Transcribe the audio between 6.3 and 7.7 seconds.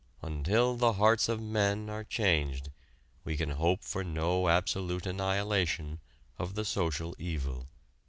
of the Social Evil."